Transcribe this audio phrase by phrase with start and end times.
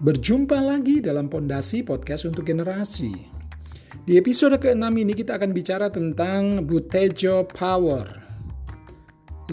[0.00, 3.12] Berjumpa lagi dalam Pondasi Podcast untuk Generasi.
[4.08, 8.08] Di episode ke-6 ini kita akan bicara tentang Butejo Power.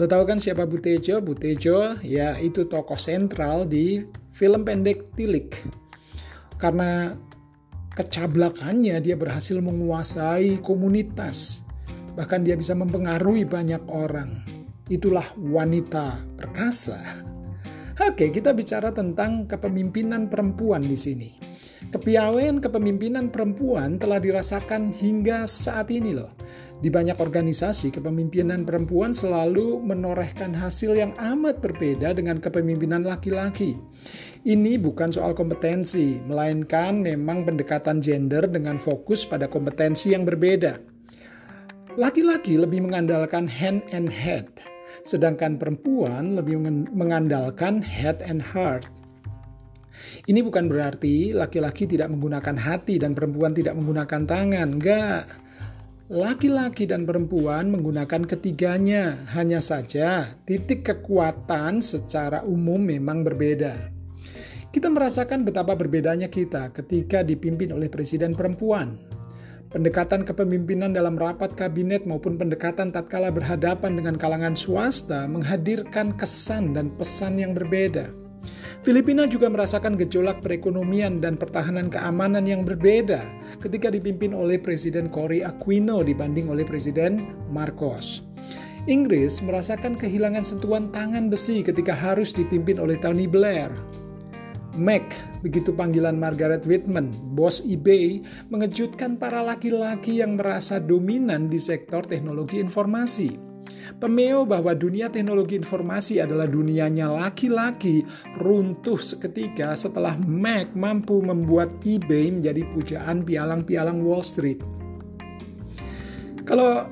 [0.00, 1.20] Lo tahu kan siapa Butejo?
[1.20, 5.52] Butejo ya itu tokoh sentral di film pendek Tilik.
[6.56, 7.12] Karena
[7.92, 11.60] kecablakannya dia berhasil menguasai komunitas.
[12.16, 14.48] Bahkan dia bisa mempengaruhi banyak orang.
[14.88, 17.04] Itulah wanita perkasa
[18.08, 21.28] Oke, kita bicara tentang kepemimpinan perempuan di sini.
[21.92, 26.32] Kepiawaian kepemimpinan perempuan telah dirasakan hingga saat ini loh.
[26.80, 33.76] Di banyak organisasi, kepemimpinan perempuan selalu menorehkan hasil yang amat berbeda dengan kepemimpinan laki-laki.
[34.40, 40.80] Ini bukan soal kompetensi, melainkan memang pendekatan gender dengan fokus pada kompetensi yang berbeda.
[42.00, 44.48] Laki-laki lebih mengandalkan hand and head,
[45.08, 46.60] sedangkan perempuan lebih
[46.92, 48.92] mengandalkan head and heart.
[50.28, 55.24] Ini bukan berarti laki-laki tidak menggunakan hati dan perempuan tidak menggunakan tangan, enggak.
[56.08, 63.92] Laki-laki dan perempuan menggunakan ketiganya, hanya saja titik kekuatan secara umum memang berbeda.
[64.68, 69.00] Kita merasakan betapa berbedanya kita ketika dipimpin oleh presiden perempuan.
[69.68, 76.88] Pendekatan kepemimpinan dalam rapat kabinet maupun pendekatan tatkala berhadapan dengan kalangan swasta menghadirkan kesan dan
[76.96, 78.08] pesan yang berbeda.
[78.80, 83.28] Filipina juga merasakan gejolak perekonomian dan pertahanan keamanan yang berbeda
[83.60, 88.24] ketika dipimpin oleh Presiden Cory Aquino dibanding oleh Presiden Marcos.
[88.88, 93.68] Inggris merasakan kehilangan sentuhan tangan besi ketika harus dipimpin oleh Tony Blair.
[94.72, 102.02] Mac, begitu panggilan Margaret Whitman, bos eBay, mengejutkan para laki-laki yang merasa dominan di sektor
[102.02, 103.48] teknologi informasi.
[103.98, 108.04] Pemeo bahwa dunia teknologi informasi adalah dunianya laki-laki
[108.40, 114.60] runtuh seketika setelah Mac mampu membuat eBay menjadi pujaan pialang-pialang Wall Street.
[116.48, 116.88] Kalau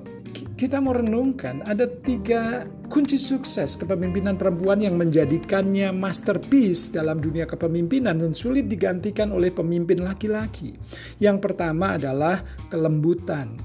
[0.56, 8.16] kita mau renungkan ada tiga kunci sukses kepemimpinan perempuan yang menjadikannya masterpiece dalam dunia kepemimpinan
[8.16, 10.80] dan sulit digantikan oleh pemimpin laki-laki.
[11.20, 12.40] Yang pertama adalah
[12.72, 13.60] kelembutan.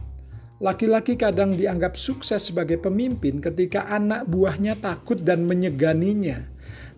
[0.59, 6.43] Laki-laki kadang dianggap sukses sebagai pemimpin ketika anak buahnya takut dan menyeganinya.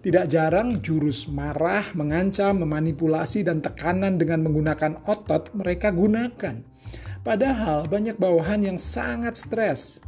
[0.04, 6.74] Tidak jarang jurus marah, mengancam, memanipulasi, dan tekanan dengan menggunakan otot mereka gunakan
[7.24, 10.04] Padahal banyak bawahan yang sangat stres.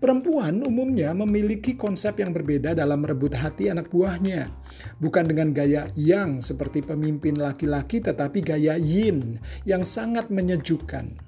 [0.00, 4.48] Perempuan umumnya memiliki konsep yang berbeda dalam merebut hati anak buahnya.
[4.96, 9.36] Bukan dengan gaya yang seperti pemimpin laki-laki tetapi gaya yin
[9.68, 11.20] yang sangat menyejukkan.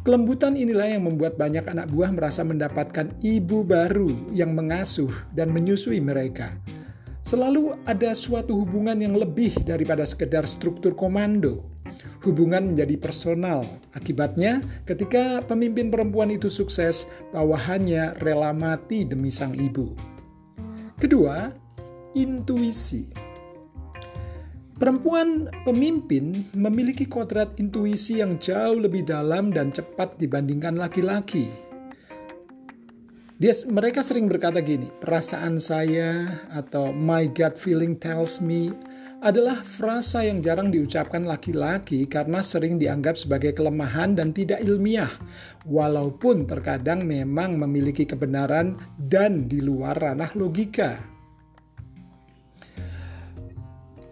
[0.00, 6.00] Kelembutan inilah yang membuat banyak anak buah merasa mendapatkan ibu baru yang mengasuh dan menyusui
[6.00, 6.56] mereka.
[7.20, 11.60] Selalu ada suatu hubungan yang lebih daripada sekedar struktur komando
[12.24, 13.64] hubungan menjadi personal.
[13.96, 19.96] Akibatnya, ketika pemimpin perempuan itu sukses, bawahannya rela mati demi sang ibu.
[21.00, 21.48] Kedua,
[22.12, 23.08] intuisi.
[24.80, 31.69] Perempuan pemimpin memiliki kodrat intuisi yang jauh lebih dalam dan cepat dibandingkan laki-laki.
[33.40, 38.68] Dia, mereka sering berkata gini, perasaan saya atau my gut feeling tells me
[39.24, 45.08] adalah frasa yang jarang diucapkan laki-laki karena sering dianggap sebagai kelemahan dan tidak ilmiah,
[45.64, 48.76] walaupun terkadang memang memiliki kebenaran
[49.08, 51.00] dan di luar ranah logika.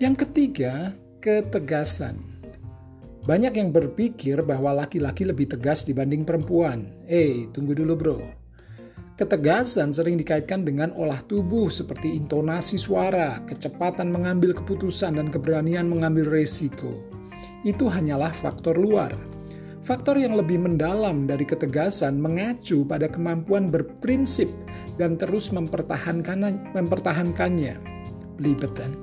[0.01, 2.17] Yang ketiga, ketegasan.
[3.29, 6.89] Banyak yang berpikir bahwa laki-laki lebih tegas dibanding perempuan.
[7.05, 8.48] Eh, tunggu dulu, bro.
[9.19, 16.31] Ketegasan sering dikaitkan dengan olah tubuh seperti intonasi suara, kecepatan mengambil keputusan, dan keberanian mengambil
[16.31, 17.03] resiko.
[17.67, 19.19] Itu hanyalah faktor luar.
[19.83, 24.47] Faktor yang lebih mendalam dari ketegasan mengacu pada kemampuan berprinsip
[25.03, 27.75] dan terus mempertahankan, mempertahankannya.
[28.39, 28.95] Libetan.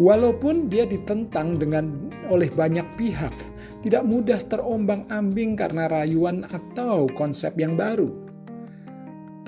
[0.00, 3.36] Walaupun dia ditentang dengan oleh banyak pihak,
[3.84, 8.27] tidak mudah terombang-ambing karena rayuan atau konsep yang baru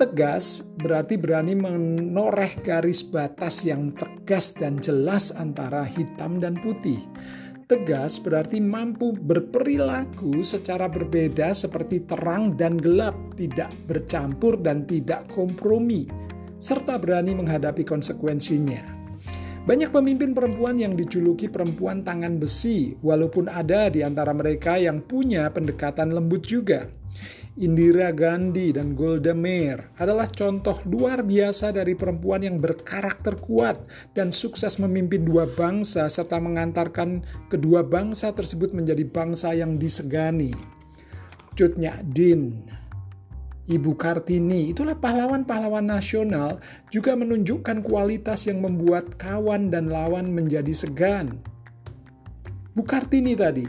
[0.01, 6.97] Tegas berarti berani menoreh garis batas yang tegas dan jelas antara hitam dan putih.
[7.69, 16.09] Tegas berarti mampu berperilaku secara berbeda seperti terang dan gelap, tidak bercampur dan tidak kompromi,
[16.57, 18.81] serta berani menghadapi konsekuensinya.
[19.69, 25.53] Banyak pemimpin perempuan yang dijuluki perempuan tangan besi, walaupun ada di antara mereka yang punya
[25.53, 26.89] pendekatan lembut juga.
[27.59, 33.75] Indira Gandhi dan Golda Meir adalah contoh luar biasa dari perempuan yang berkarakter kuat
[34.15, 40.55] dan sukses memimpin dua bangsa serta mengantarkan kedua bangsa tersebut menjadi bangsa yang disegani.
[41.59, 41.75] Cut
[42.15, 42.63] Din,
[43.71, 46.59] Ibu Kartini, itulah pahlawan-pahlawan nasional
[46.91, 51.39] juga menunjukkan kualitas yang membuat kawan dan lawan menjadi segan.
[52.75, 53.63] Bu Kartini tadi,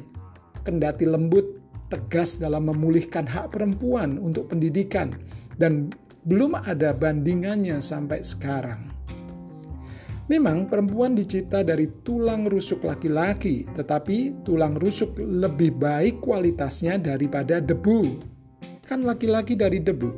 [0.67, 1.62] kendati lembut
[1.93, 5.13] tegas dalam memulihkan hak perempuan untuk pendidikan
[5.61, 5.93] dan
[6.25, 8.89] belum ada bandingannya sampai sekarang.
[10.31, 18.17] Memang perempuan dicipta dari tulang rusuk laki-laki, tetapi tulang rusuk lebih baik kualitasnya daripada debu.
[18.87, 20.09] Kan laki-laki dari debu.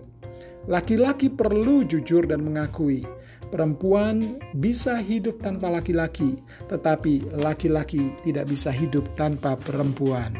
[0.70, 3.02] Laki-laki perlu jujur dan mengakui,
[3.50, 6.38] perempuan bisa hidup tanpa laki-laki,
[6.68, 10.36] tetapi laki-laki tidak bisa hidup tanpa perempuan.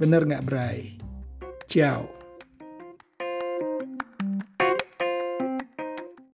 [0.00, 0.96] Bener nggak, Bray?
[1.68, 2.19] Ciao.